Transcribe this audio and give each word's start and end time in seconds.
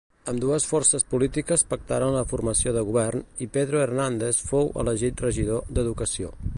Ambdues 0.31 0.63
forces 0.69 1.03
polítiques 1.11 1.65
pactaren 1.73 2.15
la 2.17 2.23
formació 2.33 2.73
de 2.79 2.83
govern 2.89 3.27
i 3.47 3.51
Pedro 3.59 3.83
Hernández 3.85 4.41
fou 4.53 4.75
elegit 4.85 5.27
regidor 5.29 5.73
d'educació. 5.79 6.35